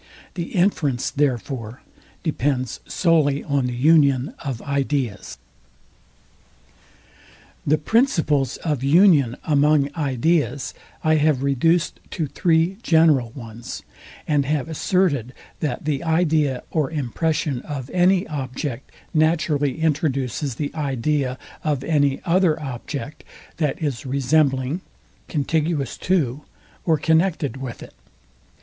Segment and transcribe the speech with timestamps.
[0.33, 1.83] The inference, therefore,
[2.23, 5.37] depends solely on the union of ideas.
[7.67, 13.83] The principles of union among ideas, I have reduced to three general ones,
[14.27, 21.37] and have asserted, that the idea or impression of any object naturally introduces the idea
[21.63, 23.23] of any other object,
[23.57, 24.81] that is resembling,
[25.27, 26.41] contiguous to,
[26.85, 27.93] or connected with it.